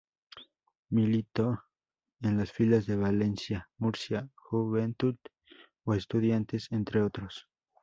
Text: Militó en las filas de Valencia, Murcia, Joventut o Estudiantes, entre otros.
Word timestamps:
Militó 0.89 1.63
en 2.23 2.37
las 2.39 2.51
filas 2.51 2.87
de 2.87 2.95
Valencia, 2.95 3.69
Murcia, 3.77 4.27
Joventut 4.33 5.19
o 5.83 5.93
Estudiantes, 5.93 6.71
entre 6.71 7.03
otros. 7.03 7.47